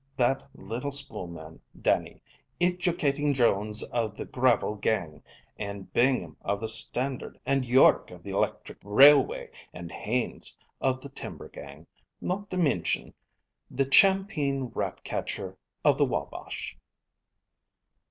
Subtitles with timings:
[0.17, 2.23] That little spool man, Dannie,
[2.59, 5.21] iducatin' Jones of the gravel gang,
[5.59, 11.09] and Bingham of the Standard, and York of the 'lectric railway, and Haines of the
[11.09, 11.85] timber gang,
[12.19, 13.13] not to mintion
[13.69, 16.75] the champeen rat catcher of the Wabash."